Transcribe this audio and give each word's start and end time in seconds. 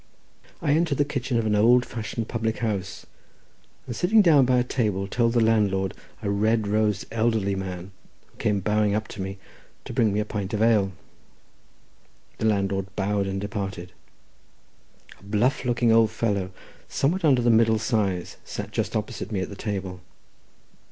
I 0.63 0.71
entered 0.71 0.97
the 0.97 1.05
kitchen 1.05 1.37
of 1.37 1.45
an 1.45 1.53
old 1.53 1.85
fashioned 1.85 2.27
public 2.27 2.57
house, 2.57 3.05
and 3.85 3.95
sitting 3.95 4.23
down 4.23 4.45
by 4.45 4.57
a 4.57 4.63
table, 4.63 5.07
told 5.07 5.33
the 5.33 5.39
landlord, 5.39 5.93
a 6.23 6.29
red 6.31 6.65
nosed, 6.65 7.05
elderly 7.11 7.53
man, 7.53 7.91
who 8.31 8.37
came 8.39 8.61
bowing 8.61 8.95
up 8.95 9.07
to 9.09 9.21
me, 9.21 9.37
to 9.85 9.93
bring 9.93 10.11
me 10.11 10.19
a 10.19 10.25
pint 10.25 10.55
of 10.55 10.61
ale. 10.63 10.91
The 12.39 12.45
landlord 12.47 12.87
bowed 12.95 13.27
and 13.27 13.39
departed. 13.39 13.91
A 15.19 15.23
bluff 15.23 15.65
looking 15.65 15.91
old 15.91 16.09
fellow, 16.09 16.49
somewhat 16.89 17.23
under 17.23 17.43
the 17.43 17.51
middle 17.51 17.77
size, 17.77 18.37
sat 18.43 18.71
just 18.71 18.95
opposite 18.95 19.27
to 19.27 19.33
me 19.35 19.41
at 19.41 19.49
the 19.49 19.55
table. 19.55 20.01